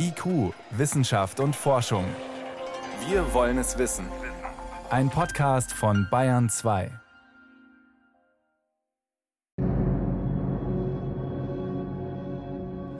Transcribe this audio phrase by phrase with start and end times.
[0.00, 2.04] IQ, Wissenschaft und Forschung.
[3.08, 4.06] Wir wollen es wissen.
[4.90, 6.92] Ein Podcast von Bayern 2.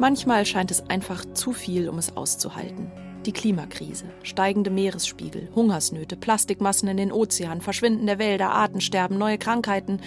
[0.01, 2.91] Manchmal scheint es einfach zu viel, um es auszuhalten.
[3.27, 10.01] Die Klimakrise, steigende Meeresspiegel, Hungersnöte, Plastikmassen in den Ozeanen, Verschwinden der Wälder, Artensterben, neue Krankheiten.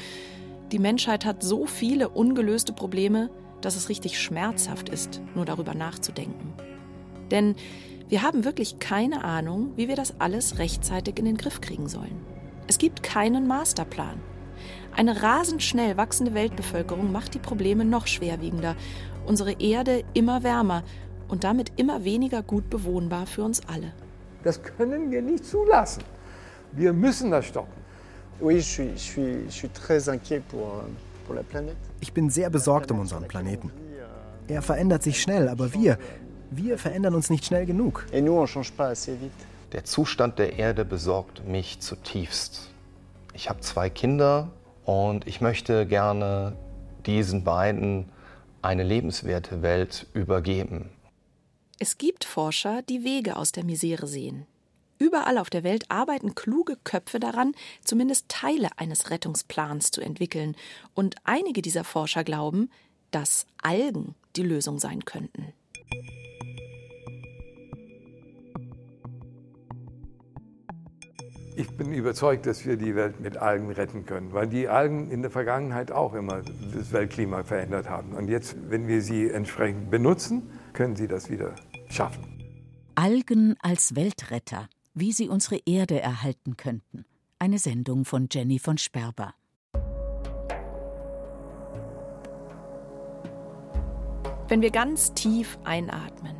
[0.73, 3.29] Die Menschheit hat so viele ungelöste Probleme,
[3.61, 6.53] dass es richtig schmerzhaft ist, nur darüber nachzudenken.
[7.31, 7.55] Denn
[8.09, 12.19] wir haben wirklich keine Ahnung, wie wir das alles rechtzeitig in den Griff kriegen sollen.
[12.67, 14.19] Es gibt keinen Masterplan.
[14.93, 18.75] Eine rasend schnell wachsende Weltbevölkerung macht die Probleme noch schwerwiegender,
[19.25, 20.83] unsere Erde immer wärmer
[21.29, 23.93] und damit immer weniger gut bewohnbar für uns alle.
[24.43, 26.03] Das können wir nicht zulassen.
[26.73, 27.81] Wir müssen das stoppen.
[32.01, 33.71] Ich bin sehr besorgt um unseren Planeten.
[34.47, 35.97] Er verändert sich schnell, aber wir,
[36.51, 38.05] wir verändern uns nicht schnell genug.
[39.71, 42.69] Der Zustand der Erde besorgt mich zutiefst.
[43.33, 44.51] Ich habe zwei Kinder
[44.83, 46.57] und ich möchte gerne
[47.05, 48.09] diesen beiden
[48.61, 50.89] eine lebenswerte Welt übergeben.
[51.79, 54.45] Es gibt Forscher, die Wege aus der Misere sehen.
[54.99, 60.55] Überall auf der Welt arbeiten kluge Köpfe daran, zumindest Teile eines Rettungsplans zu entwickeln.
[60.93, 62.69] Und einige dieser Forscher glauben,
[63.09, 65.53] dass Algen die Lösung sein könnten.
[71.61, 75.21] Ich bin überzeugt, dass wir die Welt mit Algen retten können, weil die Algen in
[75.21, 76.41] der Vergangenheit auch immer
[76.73, 78.13] das Weltklima verändert haben.
[78.13, 81.53] Und jetzt, wenn wir sie entsprechend benutzen, können sie das wieder
[81.87, 82.23] schaffen.
[82.95, 87.05] Algen als Weltretter, wie sie unsere Erde erhalten könnten.
[87.37, 89.35] Eine Sendung von Jenny von Sperber.
[94.47, 96.37] Wenn wir ganz tief einatmen,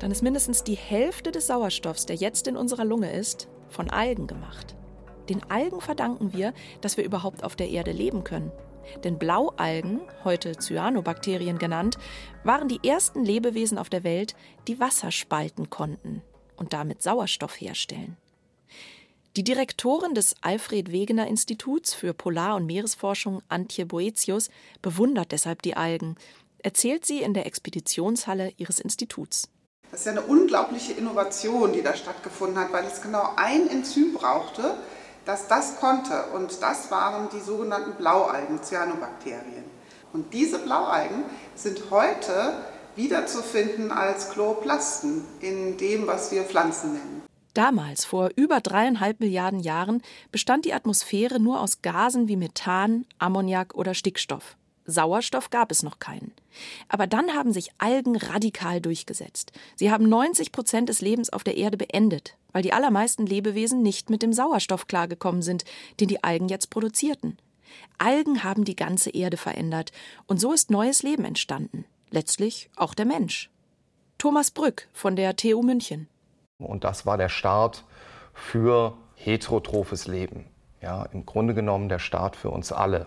[0.00, 4.26] dann ist mindestens die Hälfte des Sauerstoffs, der jetzt in unserer Lunge ist, von Algen
[4.26, 4.76] gemacht.
[5.28, 8.52] Den Algen verdanken wir, dass wir überhaupt auf der Erde leben können.
[9.04, 11.96] Denn Blaualgen, heute Cyanobakterien genannt,
[12.44, 14.34] waren die ersten Lebewesen auf der Welt,
[14.66, 16.22] die Wasser spalten konnten
[16.56, 18.16] und damit Sauerstoff herstellen.
[19.36, 24.50] Die Direktorin des Alfred Wegener Instituts für Polar- und Meeresforschung, Antje Boetius,
[24.82, 26.16] bewundert deshalb die Algen,
[26.58, 29.48] erzählt sie in der Expeditionshalle ihres Instituts.
[29.90, 34.14] Das ist ja eine unglaubliche Innovation, die da stattgefunden hat, weil es genau ein Enzym
[34.14, 34.76] brauchte,
[35.24, 36.26] das das konnte.
[36.34, 39.64] Und das waren die sogenannten Blaualgen, Cyanobakterien.
[40.12, 41.24] Und diese Blaualgen
[41.54, 42.54] sind heute
[42.94, 47.22] wiederzufinden als Chloroplasten in dem, was wir Pflanzen nennen.
[47.54, 53.74] Damals, vor über dreieinhalb Milliarden Jahren, bestand die Atmosphäre nur aus Gasen wie Methan, Ammoniak
[53.74, 54.56] oder Stickstoff.
[54.90, 56.32] Sauerstoff gab es noch keinen.
[56.88, 59.52] Aber dann haben sich Algen radikal durchgesetzt.
[59.76, 64.10] Sie haben 90 Prozent des Lebens auf der Erde beendet, weil die allermeisten Lebewesen nicht
[64.10, 65.64] mit dem Sauerstoff klargekommen sind,
[66.00, 67.38] den die Algen jetzt produzierten.
[67.98, 69.92] Algen haben die ganze Erde verändert
[70.26, 71.84] und so ist neues Leben entstanden.
[72.10, 73.50] Letztlich auch der Mensch.
[74.18, 76.08] Thomas Brück von der TU München.
[76.58, 77.84] Und das war der Start
[78.34, 80.46] für heterotrophes Leben.
[80.82, 83.06] Ja, im Grunde genommen der Start für uns alle.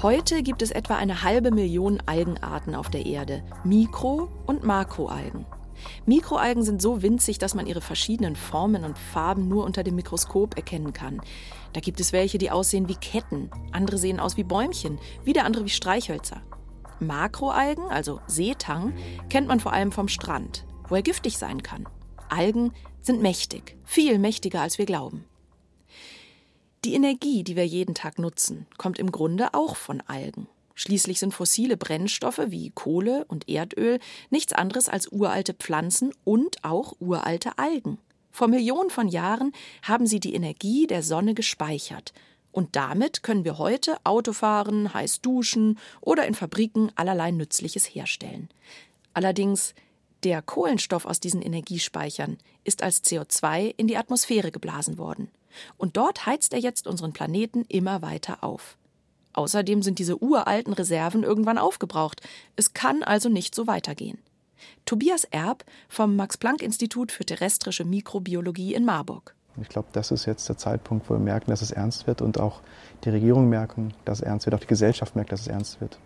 [0.00, 5.44] Heute gibt es etwa eine halbe Million Algenarten auf der Erde, Mikro- und Makroalgen.
[6.06, 10.56] Mikroalgen sind so winzig, dass man ihre verschiedenen Formen und Farben nur unter dem Mikroskop
[10.56, 11.20] erkennen kann.
[11.72, 15.64] Da gibt es welche, die aussehen wie Ketten, andere sehen aus wie Bäumchen, wieder andere
[15.64, 16.42] wie Streichhölzer.
[17.00, 18.92] Makroalgen, also Seetang,
[19.28, 21.88] kennt man vor allem vom Strand, wo er giftig sein kann.
[22.28, 25.24] Algen sind mächtig, viel mächtiger als wir glauben.
[26.88, 30.48] Die Energie, die wir jeden Tag nutzen, kommt im Grunde auch von Algen.
[30.74, 33.98] Schließlich sind fossile Brennstoffe wie Kohle und Erdöl
[34.30, 37.98] nichts anderes als uralte Pflanzen und auch uralte Algen.
[38.30, 42.14] Vor Millionen von Jahren haben sie die Energie der Sonne gespeichert.
[42.52, 48.48] Und damit können wir heute Auto fahren, heiß duschen oder in Fabriken allerlei Nützliches herstellen.
[49.12, 49.74] Allerdings,
[50.24, 55.28] der Kohlenstoff aus diesen Energiespeichern ist als CO2 in die Atmosphäre geblasen worden.
[55.76, 58.76] Und dort heizt er jetzt unseren Planeten immer weiter auf.
[59.32, 62.22] Außerdem sind diese uralten Reserven irgendwann aufgebraucht.
[62.56, 64.18] Es kann also nicht so weitergehen.
[64.84, 69.34] Tobias Erb vom Max-Planck-Institut für terrestrische Mikrobiologie in Marburg.
[69.60, 72.38] Ich glaube, das ist jetzt der Zeitpunkt, wo wir merken, dass es ernst wird und
[72.38, 72.60] auch
[73.04, 75.98] die Regierung merken, dass es ernst wird, auch die Gesellschaft merkt, dass es ernst wird.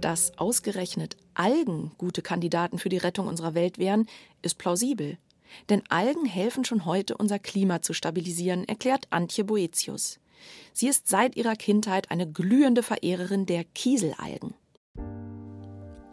[0.00, 4.06] Dass ausgerechnet Algen gute Kandidaten für die Rettung unserer Welt wären,
[4.42, 5.16] ist plausibel.
[5.68, 10.18] Denn Algen helfen schon heute, unser Klima zu stabilisieren, erklärt Antje Boetius.
[10.72, 14.54] Sie ist seit ihrer Kindheit eine glühende Verehrerin der Kieselalgen.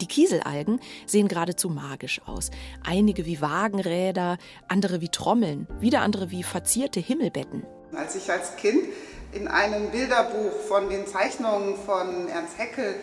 [0.00, 2.50] Die Kieselalgen sehen geradezu magisch aus.
[2.84, 4.38] Einige wie Wagenräder,
[4.68, 7.66] andere wie Trommeln, wieder andere wie verzierte Himmelbetten.
[7.92, 8.84] Als ich als Kind
[9.32, 12.94] in einem Bilderbuch von den Zeichnungen von Ernst Haeckel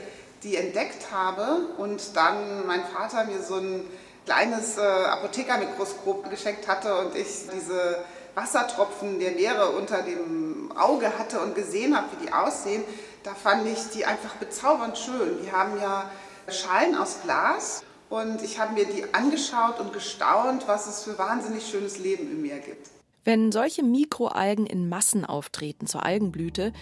[0.43, 3.81] die entdeckt habe und dann mein Vater mir so ein
[4.27, 8.03] kleines äh, Apothekermikroskop geschenkt hatte und ich diese
[8.35, 12.83] Wassertropfen der Meere unter dem Auge hatte und gesehen habe, wie die aussehen,
[13.23, 15.41] da fand ich die einfach bezaubernd schön.
[15.43, 16.11] Die haben ja
[16.49, 21.65] Schalen aus Glas und ich habe mir die angeschaut und gestaunt, was es für wahnsinnig
[21.65, 22.89] schönes Leben im Meer gibt.
[23.23, 26.73] Wenn solche Mikroalgen in Massen auftreten zur Algenblüte,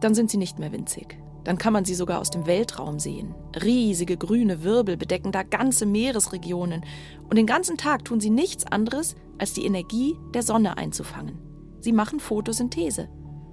[0.00, 1.18] dann sind sie nicht mehr winzig.
[1.44, 3.34] Dann kann man sie sogar aus dem Weltraum sehen.
[3.62, 6.84] Riesige grüne Wirbel bedecken da ganze Meeresregionen.
[7.28, 11.38] Und den ganzen Tag tun sie nichts anderes, als die Energie der Sonne einzufangen.
[11.80, 13.08] Sie machen Photosynthese.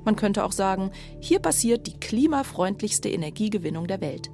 [0.05, 4.31] Man könnte auch sagen, hier passiert die klimafreundlichste Energiegewinnung der Welt.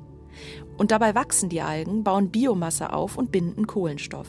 [0.77, 4.27] Und dabei wachsen die Algen, bauen Biomasse auf und binden Kohlenstoff.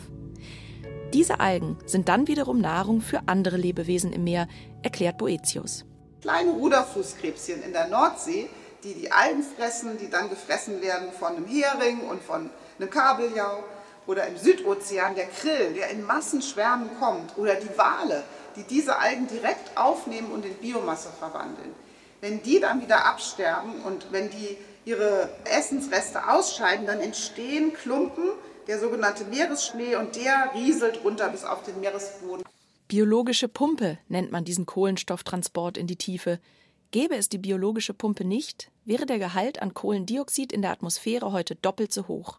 [1.13, 4.49] Diese Algen sind dann wiederum Nahrung für andere Lebewesen im Meer,
[4.83, 5.85] erklärt Boetius.
[6.21, 8.49] Kleine Ruderfußkrebschen in der Nordsee
[8.85, 13.65] die die Algen fressen, die dann gefressen werden von einem Hering und von einem Kabeljau.
[14.07, 17.37] Oder im Südozean der Krill, der in Massenschwärmen kommt.
[17.37, 18.25] Oder die Wale,
[18.57, 21.75] die diese Algen direkt aufnehmen und in Biomasse verwandeln.
[22.21, 28.25] Wenn die dann wieder absterben und wenn die ihre Essensreste ausscheiden, dann entstehen Klumpen,
[28.67, 32.45] der sogenannte Meeresschnee, und der rieselt runter bis auf den Meeresboden.
[32.89, 36.41] Biologische Pumpe nennt man diesen Kohlenstofftransport in die Tiefe.
[36.91, 41.55] Gäbe es die biologische Pumpe nicht, wäre der Gehalt an Kohlendioxid in der Atmosphäre heute
[41.55, 42.39] doppelt so hoch.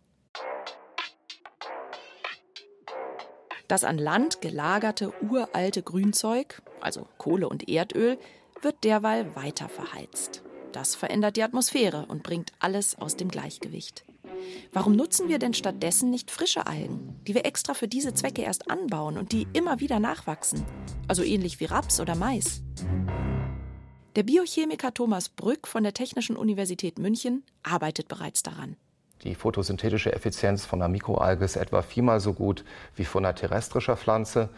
[3.68, 8.18] Das an Land gelagerte uralte Grünzeug, also Kohle und Erdöl,
[8.64, 10.42] wird derweil weiter verheizt.
[10.72, 14.04] Das verändert die Atmosphäre und bringt alles aus dem Gleichgewicht.
[14.74, 18.72] Warum nutzen wir denn stattdessen nicht frische Algen, die wir extra für diese Zwecke erst
[18.72, 20.66] anbauen und die immer wieder nachwachsen?
[21.08, 22.64] Also ähnlich wie Raps oder Mais.
[24.20, 28.76] Der Biochemiker Thomas Brück von der Technischen Universität München arbeitet bereits daran.
[29.24, 32.66] Die photosynthetische Effizienz von einer Mikroalge ist etwa viermal so gut
[32.98, 34.50] wie von einer terrestrischer Pflanze.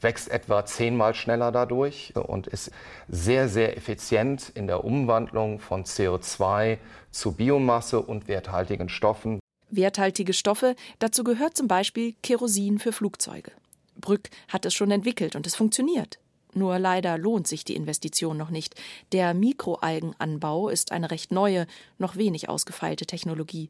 [0.00, 2.72] Wächst etwa zehnmal schneller dadurch und ist
[3.06, 6.78] sehr, sehr effizient in der Umwandlung von CO2
[7.12, 9.38] zu Biomasse und werthaltigen Stoffen.
[9.70, 13.52] Werthaltige Stoffe, dazu gehört zum Beispiel Kerosin für Flugzeuge.
[13.94, 16.18] Brück hat es schon entwickelt und es funktioniert.
[16.56, 18.76] Nur leider lohnt sich die Investition noch nicht.
[19.12, 21.66] Der Mikroalgenanbau ist eine recht neue,
[21.98, 23.68] noch wenig ausgefeilte Technologie.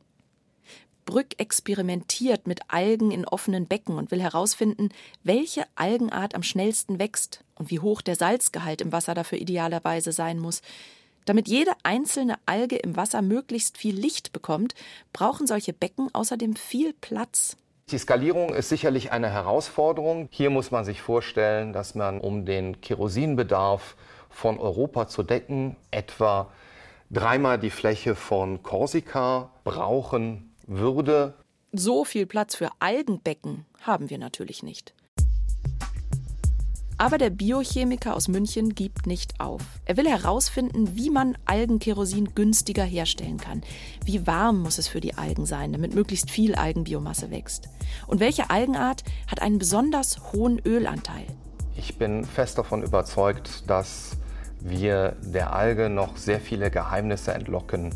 [1.05, 4.91] Brück experimentiert mit Algen in offenen Becken und will herausfinden,
[5.25, 10.39] welche Algenart am schnellsten wächst und wie hoch der Salzgehalt im Wasser dafür idealerweise sein
[10.39, 10.63] muss.
[11.25, 14.77] Damit jede einzelne Alge im Wasser möglichst viel Licht bekommt,
[15.13, 17.57] brauchen solche Becken außerdem viel Platz.
[17.93, 20.29] Die Skalierung ist sicherlich eine Herausforderung.
[20.33, 23.95] Hier muss man sich vorstellen, dass man, um den Kerosinbedarf
[24.29, 26.51] von Europa zu decken, etwa
[27.11, 31.35] dreimal die Fläche von Korsika brauchen würde.
[31.71, 34.93] So viel Platz für Algenbecken haben wir natürlich nicht.
[36.99, 39.61] Aber der Biochemiker aus München gibt nicht auf.
[39.85, 43.63] Er will herausfinden, wie man Algenkerosin günstiger herstellen kann.
[44.03, 47.69] Wie warm muss es für die Algen sein, damit möglichst viel Algenbiomasse wächst?
[48.07, 51.27] Und welche Algenart hat einen besonders hohen Ölanteil?
[51.77, 54.17] Ich bin fest davon überzeugt, dass
[54.61, 57.95] wir der Alge noch sehr viele Geheimnisse entlocken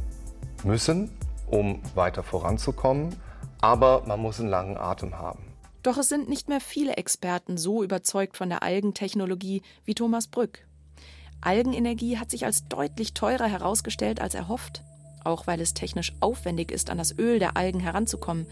[0.62, 1.10] müssen,
[1.46, 3.16] um weiter voranzukommen.
[3.62, 5.49] Aber man muss einen langen Atem haben.
[5.82, 10.66] Doch es sind nicht mehr viele Experten so überzeugt von der Algentechnologie wie Thomas Brück.
[11.40, 14.82] Algenenergie hat sich als deutlich teurer herausgestellt als erhofft,
[15.24, 18.46] auch weil es technisch aufwendig ist, an das Öl der Algen heranzukommen.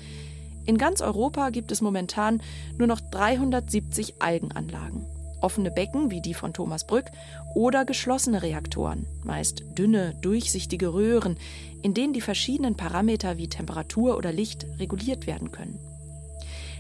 [0.65, 2.43] In ganz Europa gibt es momentan
[2.79, 5.07] nur noch 370 Algenanlagen.
[5.41, 7.07] Offene Becken wie die von Thomas Brück
[7.55, 11.39] oder geschlossene Reaktoren, meist dünne, durchsichtige Röhren,
[11.83, 15.79] in denen die verschiedenen Parameter wie Temperatur oder Licht reguliert werden können.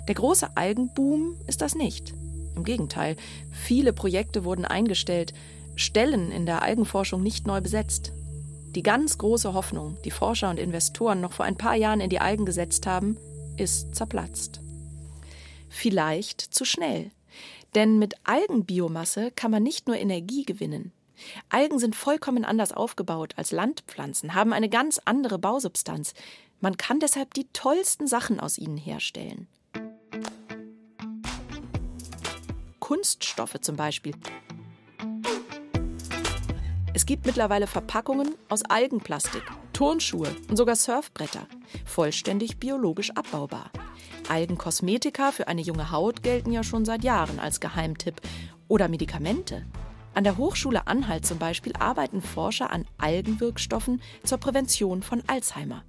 [0.08, 2.14] Der große Algenboom ist das nicht.
[2.56, 3.16] Im Gegenteil,
[3.52, 5.34] viele Projekte wurden eingestellt,
[5.76, 8.12] Stellen in der Algenforschung nicht neu besetzt.
[8.74, 12.20] Die ganz große Hoffnung, die Forscher und Investoren noch vor ein paar Jahren in die
[12.20, 13.18] Algen gesetzt haben,
[13.58, 14.60] ist zerplatzt.
[15.68, 17.10] Vielleicht zu schnell.
[17.74, 20.92] Denn mit Algenbiomasse kann man nicht nur Energie gewinnen.
[21.50, 26.14] Algen sind vollkommen anders aufgebaut als Landpflanzen, haben eine ganz andere Bausubstanz.
[26.60, 29.48] Man kann deshalb die tollsten Sachen aus ihnen herstellen.
[32.88, 34.14] Kunststoffe zum Beispiel.
[36.94, 39.42] Es gibt mittlerweile Verpackungen aus Algenplastik,
[39.74, 41.46] Turnschuhe und sogar Surfbretter,
[41.84, 43.70] vollständig biologisch abbaubar.
[44.30, 48.22] Algenkosmetika für eine junge Haut gelten ja schon seit Jahren als Geheimtipp.
[48.68, 49.66] Oder Medikamente.
[50.14, 55.84] An der Hochschule Anhalt zum Beispiel arbeiten Forscher an Algenwirkstoffen zur Prävention von Alzheimer.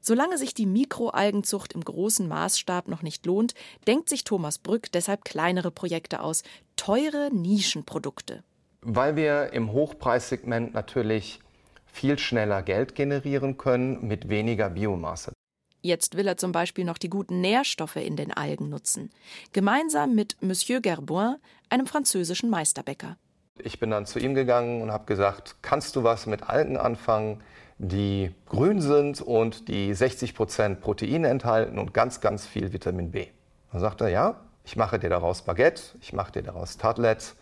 [0.00, 3.54] Solange sich die Mikroalgenzucht im großen Maßstab noch nicht lohnt,
[3.86, 6.42] denkt sich Thomas Brück deshalb kleinere Projekte aus,
[6.76, 8.44] teure Nischenprodukte.
[8.80, 11.40] Weil wir im Hochpreissegment natürlich
[11.86, 15.32] viel schneller Geld generieren können mit weniger Biomasse.
[15.80, 19.10] Jetzt will er zum Beispiel noch die guten Nährstoffe in den Algen nutzen.
[19.52, 21.36] Gemeinsam mit Monsieur Gerboin,
[21.70, 23.16] einem französischen Meisterbäcker.
[23.64, 27.42] Ich bin dann zu ihm gegangen und habe gesagt, kannst du was mit Algen anfangen,
[27.78, 33.26] die grün sind und die 60 Prozent Proteine enthalten und ganz, ganz viel Vitamin B.
[33.72, 37.34] Dann sagt er, ja, ich mache dir daraus Baguette, ich mache dir daraus Tartlet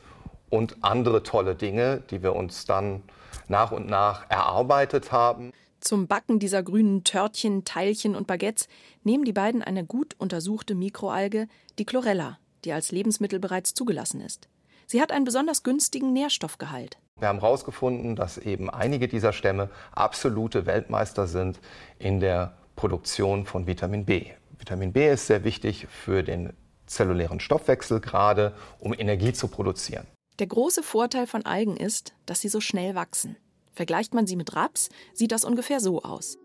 [0.51, 3.03] und andere tolle Dinge, die wir uns dann
[3.49, 5.53] nach und nach erarbeitet haben.
[5.81, 8.69] Zum Backen dieser grünen Törtchen, Teilchen und Baguettes
[9.05, 14.49] nehmen die beiden eine gut untersuchte Mikroalge, die Chlorella, die als Lebensmittel bereits zugelassen ist.
[14.87, 16.99] Sie hat einen besonders günstigen Nährstoffgehalt.
[17.19, 21.59] Wir haben herausgefunden, dass eben einige dieser Stämme absolute Weltmeister sind
[21.99, 24.27] in der Produktion von Vitamin B.
[24.59, 26.53] Vitamin B ist sehr wichtig für den
[26.87, 30.07] zellulären Stoffwechsel, gerade um Energie zu produzieren.
[30.39, 33.37] Der große Vorteil von Algen ist, dass sie so schnell wachsen.
[33.73, 36.39] Vergleicht man sie mit Raps, sieht das ungefähr so aus.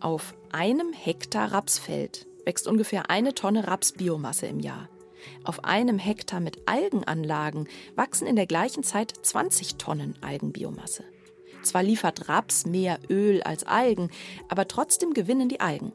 [0.00, 4.88] Auf einem Hektar Rapsfeld wächst ungefähr eine Tonne Rapsbiomasse im Jahr.
[5.44, 11.04] Auf einem Hektar mit Algenanlagen wachsen in der gleichen Zeit 20 Tonnen Algenbiomasse.
[11.62, 14.10] Zwar liefert Raps mehr Öl als Algen,
[14.48, 15.92] aber trotzdem gewinnen die Algen.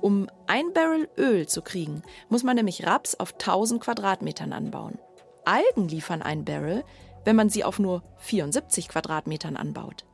[0.00, 4.98] Um ein Barrel Öl zu kriegen, muss man nämlich Raps auf 1000 Quadratmetern anbauen.
[5.44, 6.84] Algen liefern ein Barrel,
[7.24, 10.04] wenn man sie auf nur 74 Quadratmetern anbaut.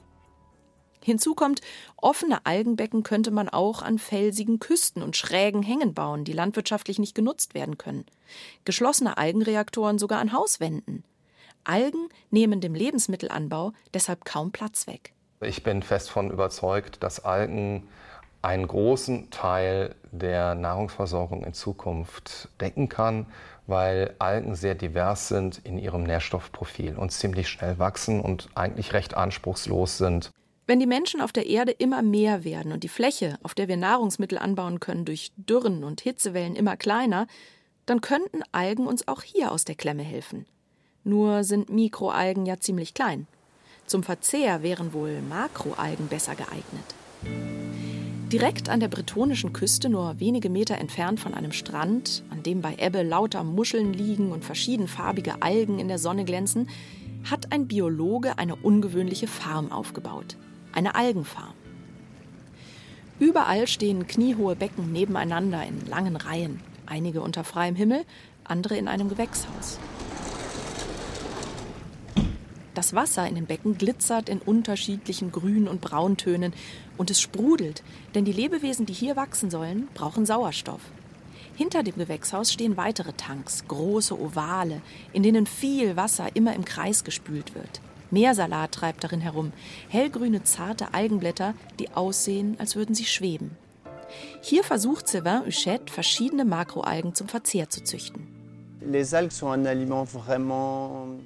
[1.07, 1.61] Hinzu kommt,
[1.97, 7.15] offene Algenbecken könnte man auch an felsigen Küsten und schrägen Hängen bauen, die landwirtschaftlich nicht
[7.15, 8.05] genutzt werden können.
[8.65, 11.05] Geschlossene Algenreaktoren sogar an Hauswänden.
[11.63, 15.13] Algen nehmen dem Lebensmittelanbau deshalb kaum Platz weg.
[15.41, 17.87] Ich bin fest davon überzeugt, dass Algen
[18.43, 23.27] einen großen Teil der Nahrungsversorgung in Zukunft decken kann,
[23.69, 29.17] weil Algen sehr divers sind in ihrem Nährstoffprofil und ziemlich schnell wachsen und eigentlich recht
[29.17, 30.33] anspruchslos sind.
[30.69, 33.77] Wenn die Menschen auf der Erde immer mehr werden und die Fläche, auf der wir
[33.77, 37.29] Nahrungsmittel anbauen können, durch Dürren und Hitzewellen immer kleiner,
[37.87, 40.45] dann könnten Algen uns auch hier aus der Klemme helfen.
[41.05, 43.29] Nur sind Mikroalgen ja ziemlich klein.
[43.87, 46.95] Zum Verzehr wären wohl Makroalgen besser geeignet.
[48.33, 52.75] Direkt an der bretonischen Küste, nur wenige Meter entfernt von einem Strand, an dem bei
[52.77, 56.69] Ebbe lauter Muscheln liegen und verschiedenfarbige Algen in der Sonne glänzen,
[57.23, 60.37] hat ein Biologe eine ungewöhnliche Farm aufgebaut
[60.77, 61.55] eine Algenfarm.
[63.19, 68.05] Überall stehen kniehohe Becken nebeneinander in langen Reihen, einige unter freiem Himmel,
[68.45, 69.79] andere in einem Gewächshaus.
[72.75, 76.53] Das Wasser in den Becken glitzert in unterschiedlichen Grün- und Brauntönen
[76.99, 77.83] und es sprudelt,
[78.15, 80.83] denn die Lebewesen, die hier wachsen sollen, brauchen Sauerstoff.
[81.57, 84.83] Hinter dem Gewächshaus stehen weitere Tanks, große Ovale,
[85.15, 87.81] in denen viel Wasser immer im Kreis gespült wird.
[88.11, 89.53] Meersalat treibt darin herum,
[89.89, 93.57] hellgrüne, zarte Algenblätter, die aussehen, als würden sie schweben.
[94.41, 98.37] Hier versucht Sylvain Huchette, verschiedene Makroalgen zum Verzehr zu züchten.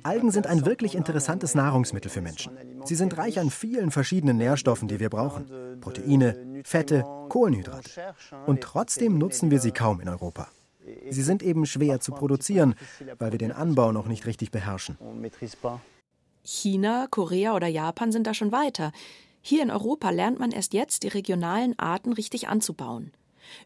[0.03, 2.53] Algen sind ein wirklich interessantes Nahrungsmittel für Menschen.
[2.85, 5.47] Sie sind reich an vielen verschiedenen Nährstoffen, die wir brauchen.
[5.81, 8.15] Proteine, Fette, Kohlenhydrate.
[8.47, 10.49] Und trotzdem nutzen wir sie kaum in Europa.
[11.11, 12.75] Sie sind eben schwer zu produzieren,
[13.19, 14.97] weil wir den Anbau noch nicht richtig beherrschen.
[16.43, 18.93] China, Korea oder Japan sind da schon weiter.
[19.43, 23.13] Hier in Europa lernt man erst jetzt, die regionalen Arten richtig anzubauen.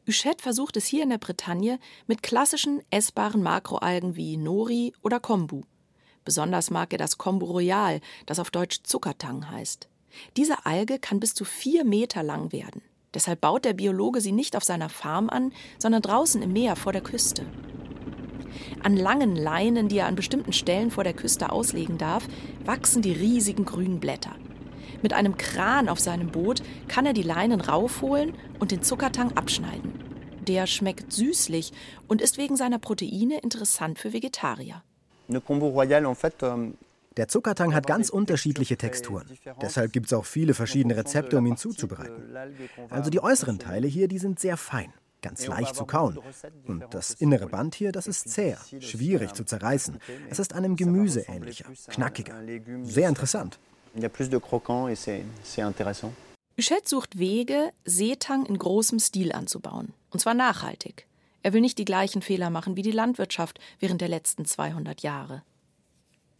[0.06, 5.62] Huchette versucht es hier in der Bretagne mit klassischen essbaren Makroalgen wie Nori oder Kombu.
[6.24, 9.88] Besonders mag er das Kombu Royal, das auf Deutsch Zuckertang heißt.
[10.36, 12.82] Diese Alge kann bis zu vier Meter lang werden.
[13.12, 16.92] Deshalb baut der Biologe sie nicht auf seiner Farm an, sondern draußen im Meer vor
[16.92, 17.46] der Küste.
[18.82, 22.26] An langen Leinen, die er an bestimmten Stellen vor der Küste auslegen darf,
[22.64, 24.32] wachsen die riesigen grünen Blätter.
[25.02, 29.92] Mit einem Kran auf seinem Boot kann er die Leinen raufholen und den Zuckertang abschneiden.
[30.46, 31.72] Der schmeckt süßlich
[32.08, 34.82] und ist wegen seiner Proteine interessant für Vegetarier.
[37.16, 39.26] Der Zuckertang hat ganz unterschiedliche Texturen.
[39.62, 42.34] Deshalb gibt es auch viele verschiedene Rezepte, um ihn zuzubereiten.
[42.90, 44.92] Also die äußeren Teile hier, die sind sehr fein
[45.24, 46.18] ganz leicht zu kauen.
[46.66, 49.98] Und das innere Band hier, das ist zäh, schwierig zu zerreißen.
[50.30, 52.40] Es ist einem Gemüse ähnlicher, knackiger.
[52.82, 53.58] Sehr interessant.
[56.56, 59.92] Huchette sucht Wege, Seetang in großem Stil anzubauen.
[60.10, 61.06] Und zwar nachhaltig.
[61.42, 65.42] Er will nicht die gleichen Fehler machen wie die Landwirtschaft während der letzten 200 Jahre.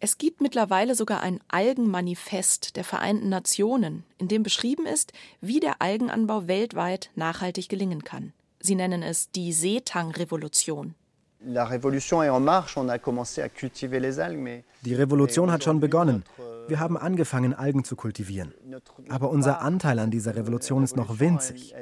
[0.00, 5.81] Es gibt mittlerweile sogar ein Algenmanifest der Vereinten Nationen, in dem beschrieben ist, wie der
[5.81, 8.33] Algenanbau weltweit nachhaltig gelingen kann.
[8.66, 10.94] Sie nennen es die Seetang-Revolution.
[14.83, 16.25] Die Revolution hat schon begonnen.
[16.66, 18.54] Wir haben angefangen, Algen zu kultivieren.
[19.11, 21.75] Aber unser Anteil an dieser Revolution ist noch winzig.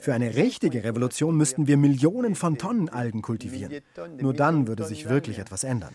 [0.00, 3.80] Für eine richtige Revolution müssten wir Millionen von Tonnen Algen kultivieren.
[4.20, 5.94] Nur dann würde sich wirklich etwas ändern.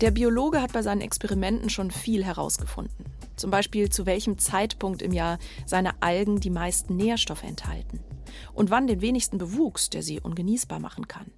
[0.00, 3.15] Der Biologe hat bei seinen Experimenten schon viel herausgefunden.
[3.36, 8.00] Zum Beispiel, zu welchem Zeitpunkt im Jahr seine Algen die meisten Nährstoffe enthalten
[8.54, 11.30] und wann den wenigsten Bewuchs, der sie ungenießbar machen kann.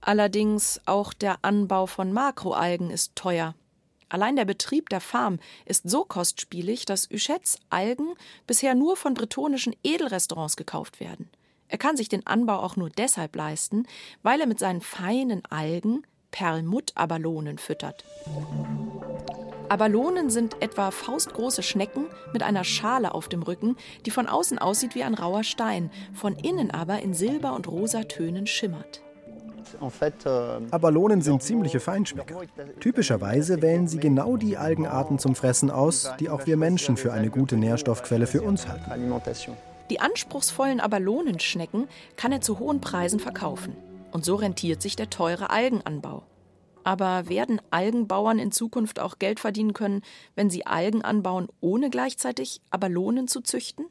[0.00, 3.54] Allerdings auch der Anbau von Makroalgen ist teuer.
[4.08, 8.14] Allein der Betrieb der Farm ist so kostspielig, dass Huchettes Algen
[8.46, 11.28] bisher nur von bretonischen Edelrestaurants gekauft werden.
[11.68, 13.86] Er kann sich den Anbau auch nur deshalb leisten,
[14.22, 18.04] weil er mit seinen feinen Algen Perlmutt-Abalonen füttert.
[19.68, 24.94] Abalonen sind etwa faustgroße Schnecken mit einer Schale auf dem Rücken, die von außen aussieht
[24.94, 29.02] wie ein rauer Stein, von innen aber in Silber- und rosa Tönen schimmert.
[30.24, 32.40] Euh, Abalonen sind ziemliche Feinschmecker.
[32.80, 37.28] Typischerweise wählen sie genau die Algenarten zum Fressen aus, die auch wir Menschen für eine
[37.28, 38.90] gute Nährstoffquelle für uns halten.
[39.90, 43.76] Die anspruchsvollen Abalonenschnecken kann er zu hohen Preisen verkaufen.
[44.10, 46.22] Und so rentiert sich der teure Algenanbau.
[46.88, 50.00] Aber werden Algenbauern in Zukunft auch Geld verdienen können,
[50.36, 53.84] wenn sie Algen anbauen, ohne gleichzeitig Abalonen zu züchten?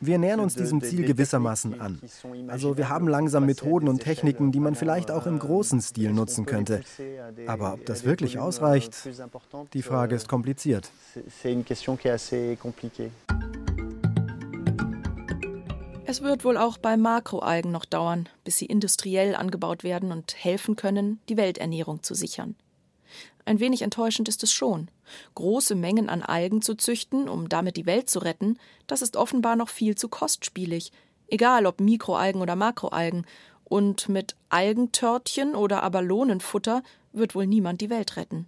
[0.00, 2.00] Wir nähern uns diesem Ziel gewissermaßen an.
[2.48, 6.46] Also wir haben langsam Methoden und Techniken, die man vielleicht auch im großen Stil nutzen
[6.46, 6.80] könnte.
[7.46, 8.96] Aber ob das wirklich ausreicht,
[9.74, 10.90] die Frage ist kompliziert.
[16.14, 20.76] Es wird wohl auch bei Makroalgen noch dauern, bis sie industriell angebaut werden und helfen
[20.76, 22.54] können, die Welternährung zu sichern.
[23.44, 24.86] Ein wenig enttäuschend ist es schon.
[25.34, 29.56] Große Mengen an Algen zu züchten, um damit die Welt zu retten, das ist offenbar
[29.56, 30.92] noch viel zu kostspielig,
[31.26, 33.26] egal ob Mikroalgen oder Makroalgen,
[33.64, 38.46] und mit Algentörtchen oder Abalonenfutter wird wohl niemand die Welt retten.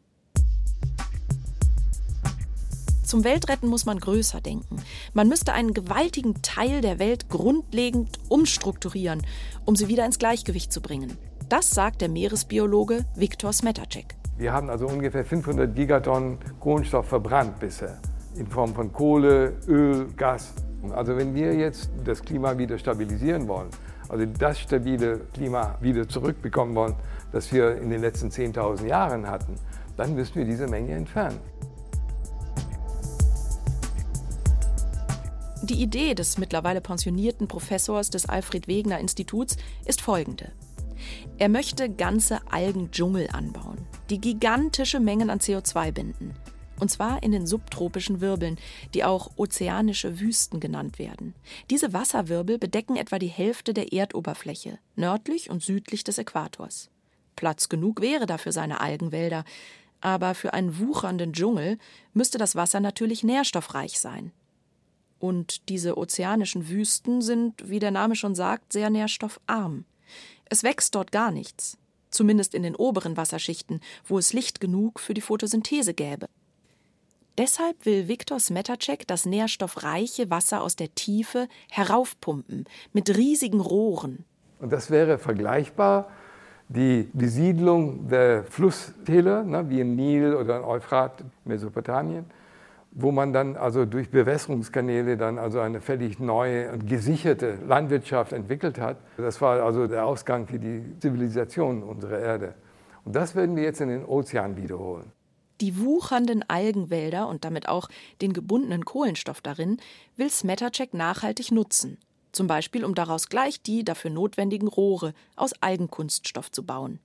[3.06, 4.82] Zum Weltretten muss man größer denken.
[5.14, 9.22] Man müsste einen gewaltigen Teil der Welt grundlegend umstrukturieren,
[9.64, 11.16] um sie wieder ins Gleichgewicht zu bringen.
[11.48, 14.16] Das sagt der Meeresbiologe Viktor Smetacek.
[14.38, 18.00] Wir haben also ungefähr 500 Gigatonnen Kohlenstoff verbrannt bisher
[18.34, 20.54] in Form von Kohle, Öl, Gas.
[20.90, 23.68] Also wenn wir jetzt das Klima wieder stabilisieren wollen,
[24.08, 26.96] also das stabile Klima wieder zurückbekommen wollen,
[27.30, 29.54] das wir in den letzten 10.000 Jahren hatten,
[29.96, 31.38] dann müssen wir diese Menge entfernen.
[35.68, 40.52] Die Idee des mittlerweile pensionierten Professors des Alfred Wegener Instituts ist folgende.
[41.38, 46.34] Er möchte ganze Algendschungel anbauen, die gigantische Mengen an CO2 binden.
[46.78, 48.58] Und zwar in den subtropischen Wirbeln,
[48.94, 51.34] die auch ozeanische Wüsten genannt werden.
[51.68, 56.90] Diese Wasserwirbel bedecken etwa die Hälfte der Erdoberfläche, nördlich und südlich des Äquators.
[57.34, 59.44] Platz genug wäre dafür seine Algenwälder,
[60.00, 61.78] aber für einen wuchernden Dschungel
[62.12, 64.30] müsste das Wasser natürlich nährstoffreich sein.
[65.18, 69.84] Und diese ozeanischen Wüsten sind, wie der Name schon sagt, sehr nährstoffarm.
[70.44, 71.78] Es wächst dort gar nichts,
[72.10, 76.28] zumindest in den oberen Wasserschichten, wo es Licht genug für die Photosynthese gäbe.
[77.38, 84.24] Deshalb will Viktor Smetacek das nährstoffreiche Wasser aus der Tiefe heraufpumpen mit riesigen Rohren.
[84.58, 86.08] Und das wäre vergleichbar
[86.68, 92.24] die Besiedlung der Flusstäler, ne, wie im Nil oder im Euphrat, Mesopotamien
[92.98, 98.80] wo man dann also durch Bewässerungskanäle dann also eine völlig neue und gesicherte Landwirtschaft entwickelt
[98.80, 98.96] hat.
[99.18, 102.54] Das war also der Ausgang für die Zivilisation unserer Erde.
[103.04, 105.12] Und das werden wir jetzt in den Ozean wiederholen.
[105.60, 107.90] Die wuchernden Algenwälder und damit auch
[108.22, 109.76] den gebundenen Kohlenstoff darin
[110.16, 111.98] will Smetacek nachhaltig nutzen.
[112.32, 116.98] Zum Beispiel, um daraus gleich die dafür notwendigen Rohre aus Algenkunststoff zu bauen.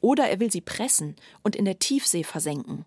[0.00, 2.84] Oder er will sie pressen und in der Tiefsee versenken.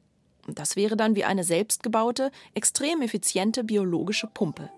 [0.47, 4.69] Das wäre dann wie eine selbstgebaute, extrem effiziente biologische Pumpe.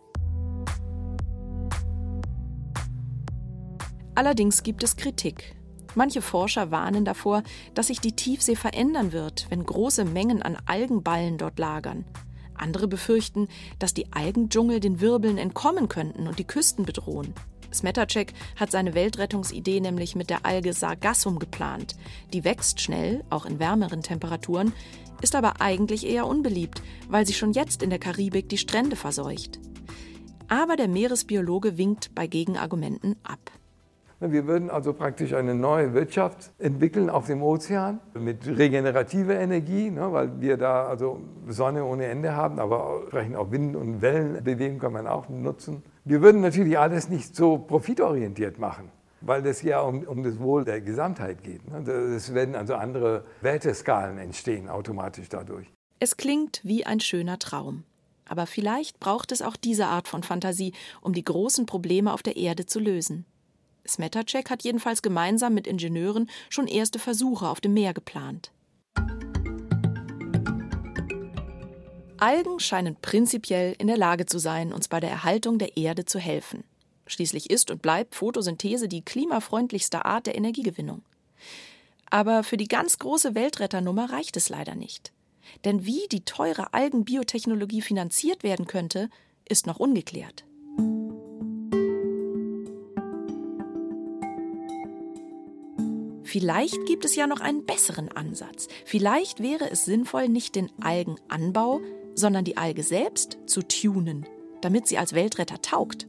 [4.16, 5.56] Allerdings gibt es Kritik.
[5.96, 7.44] Manche Forscher warnen davor,
[7.74, 12.06] dass sich die Tiefsee verändern wird, wenn große Mengen an Algenballen dort lagern.
[12.54, 13.48] Andere befürchten,
[13.80, 17.34] dass die Algendschungel den Wirbeln entkommen könnten und die Küsten bedrohen.
[17.74, 21.96] Smetacek hat seine Weltrettungsidee nämlich mit der Alge Sargassum geplant.
[22.34, 24.74] Die wächst schnell, auch in wärmeren Temperaturen,
[25.22, 29.60] ist aber eigentlich eher unbeliebt, weil sie schon jetzt in der Karibik die Strände verseucht.
[30.48, 33.40] Aber der Meeresbiologe winkt bei Gegenargumenten ab.
[34.24, 40.14] Wir würden also praktisch eine neue Wirtschaft entwickeln auf dem Ozean mit regenerativer Energie, ne,
[40.14, 45.08] weil wir da also Sonne ohne Ende haben, aber auch Wind- und Wellenbewegung kann man
[45.08, 45.82] auch nutzen.
[46.04, 50.66] Wir würden natürlich alles nicht so profitorientiert machen, weil es ja um, um das Wohl
[50.66, 51.70] der Gesamtheit geht.
[51.70, 51.90] Ne.
[51.92, 55.68] Es werden also andere Werteskalen entstehen automatisch dadurch.
[56.00, 57.84] Es klingt wie ein schöner Traum.
[58.26, 62.38] Aber vielleicht braucht es auch diese Art von Fantasie, um die großen Probleme auf der
[62.38, 63.26] Erde zu lösen.
[63.88, 68.52] Smetacek hat jedenfalls gemeinsam mit Ingenieuren schon erste Versuche auf dem Meer geplant.
[72.22, 76.20] Algen scheinen prinzipiell in der Lage zu sein, uns bei der Erhaltung der Erde zu
[76.20, 76.64] helfen.
[77.08, 81.02] Schließlich ist und bleibt Photosynthese die klimafreundlichste Art der Energiegewinnung.
[82.12, 85.12] Aber für die ganz große Weltretternummer reicht es leider nicht.
[85.66, 89.10] Denn wie die teure Algenbiotechnologie finanziert werden könnte,
[89.50, 90.46] ist noch ungeklärt.
[96.24, 98.68] Vielleicht gibt es ja noch einen besseren Ansatz.
[98.86, 101.82] Vielleicht wäre es sinnvoll, nicht den Algenanbau,
[102.16, 104.26] sondern die Alge selbst zu tunen,
[104.62, 106.08] damit sie als Weltretter taugt.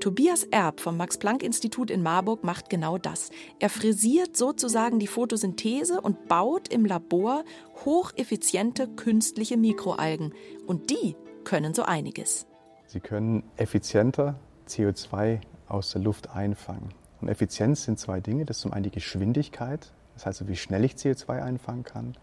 [0.00, 3.30] Tobias Erb vom Max-Planck-Institut in Marburg macht genau das.
[3.58, 7.44] Er frisiert sozusagen die Photosynthese und baut im Labor
[7.84, 10.34] hocheffiziente künstliche Mikroalgen.
[10.66, 12.46] Und die können so einiges.
[12.86, 16.94] Sie können effizienter CO2 aus der Luft einfangen.
[17.20, 18.44] Und Effizienz sind zwei Dinge.
[18.44, 22.16] Das ist zum einen die Geschwindigkeit, das heißt, wie schnell ich CO2 einfangen kann.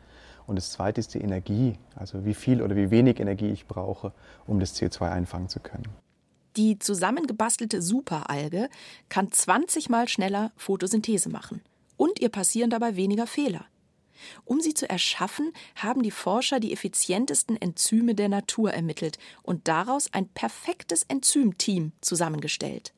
[0.47, 4.12] Und das zweite ist die Energie, also wie viel oder wie wenig Energie ich brauche,
[4.45, 5.88] um das CO2 einfangen zu können.
[6.55, 8.69] Die zusammengebastelte Superalge
[9.10, 11.62] kann 20 mal schneller Photosynthese machen.
[11.97, 13.65] Und ihr passieren dabei weniger Fehler.
[14.45, 20.13] Um sie zu erschaffen, haben die Forscher die effizientesten Enzyme der Natur ermittelt und daraus
[20.13, 22.93] ein perfektes Enzymteam zusammengestellt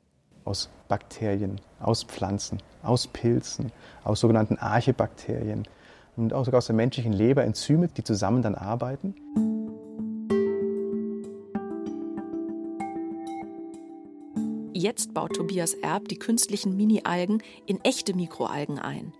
[0.47, 3.71] aus Bakterien, aus Pflanzen, aus Pilzen,
[4.03, 5.67] aus sogenannten Archebakterien
[6.17, 9.15] und auch sogar aus der menschlichen Leber Enzyme, die zusammen dann arbeiten.
[14.73, 19.13] Jetzt baut Tobias Erb die künstlichen Mini-Algen in echte Mikroalgen ein.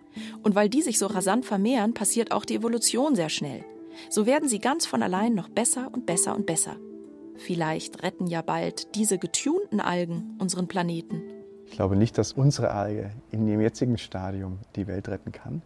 [0.44, 3.64] Und weil die sich so rasant vermehren, passiert auch die Evolution sehr schnell.
[4.10, 6.78] So werden sie ganz von allein noch besser und besser und besser.
[7.36, 11.37] Vielleicht retten ja bald diese getunten Algen unseren Planeten.
[11.70, 15.62] Ich glaube nicht, dass unsere Alge in dem jetzigen Stadium die Welt retten kann.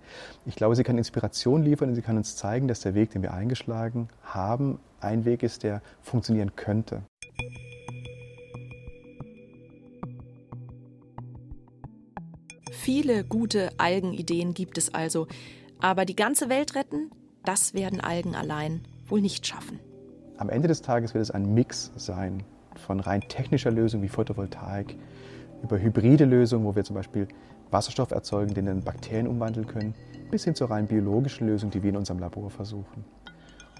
[0.45, 3.21] Ich glaube, sie kann Inspiration liefern und sie kann uns zeigen, dass der Weg, den
[3.21, 7.03] wir eingeschlagen haben, ein Weg ist, der funktionieren könnte.
[12.71, 15.27] Viele gute Algenideen gibt es also.
[15.79, 17.11] Aber die ganze Welt retten,
[17.45, 19.79] das werden Algen allein wohl nicht schaffen.
[20.37, 22.43] Am Ende des Tages wird es ein Mix sein
[22.75, 24.95] von rein technischer Lösung wie Photovoltaik,
[25.63, 27.27] über hybride Lösungen, wo wir zum Beispiel
[27.69, 29.93] Wasserstoff erzeugen, den in Bakterien umwandeln können,
[30.29, 33.05] bis hin zur rein biologischen Lösung, die wir in unserem Labor versuchen.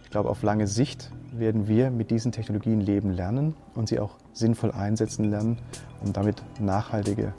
[0.04, 4.17] Ich glaube, auf lange Sicht werden wir mit diesen Technologien leben lernen und sie auch
[4.34, 5.58] sinnvoll einsetzen lernen,
[6.04, 7.34] um damit nachhaltige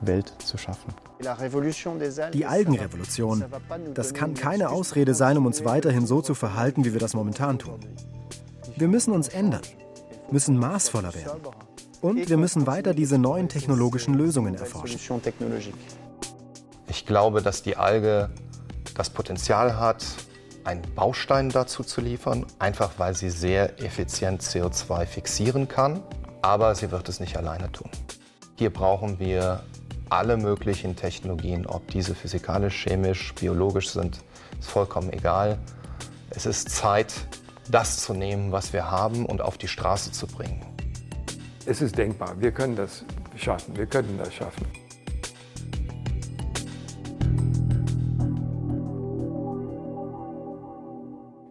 [0.00, 0.94] Welt zu schaffen.
[2.32, 3.44] Die Algenrevolution,
[3.94, 7.58] das kann keine Ausrede sein, um uns weiterhin so zu verhalten, wie wir das momentan
[7.58, 7.80] tun.
[8.76, 9.62] Wir müssen uns ändern,
[10.30, 11.40] müssen maßvoller werden.
[12.04, 15.00] Und wir müssen weiter diese neuen technologischen Lösungen erforschen.
[16.86, 18.28] Ich glaube, dass die Alge
[18.94, 20.04] das Potenzial hat,
[20.64, 26.02] einen Baustein dazu zu liefern, einfach weil sie sehr effizient CO2 fixieren kann.
[26.42, 27.88] Aber sie wird es nicht alleine tun.
[28.56, 29.62] Hier brauchen wir
[30.10, 34.20] alle möglichen Technologien, ob diese physikalisch, chemisch, biologisch sind,
[34.60, 35.58] ist vollkommen egal.
[36.28, 37.14] Es ist Zeit,
[37.70, 40.73] das zu nehmen, was wir haben und auf die Straße zu bringen.
[41.66, 43.04] Es ist denkbar, wir können das
[43.36, 44.66] schaffen, wir könnten das schaffen.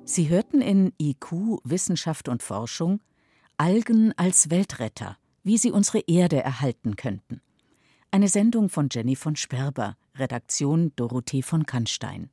[0.05, 3.01] Sie hörten in IQ Wissenschaft und Forschung
[3.57, 7.41] Algen als Weltretter, wie sie unsere Erde erhalten könnten.
[8.11, 12.29] Eine Sendung von Jenny von Sperber, Redaktion Dorothee von Kannstein.